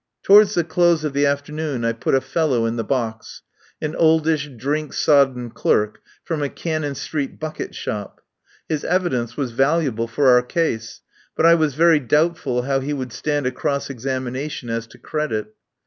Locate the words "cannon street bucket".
6.49-7.75